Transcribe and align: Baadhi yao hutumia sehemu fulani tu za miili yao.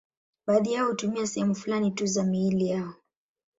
Baadhi 0.47 0.71
yao 0.73 0.87
hutumia 0.87 1.27
sehemu 1.27 1.55
fulani 1.55 1.91
tu 1.91 2.05
za 2.07 2.23
miili 2.23 2.67
yao. 2.69 2.93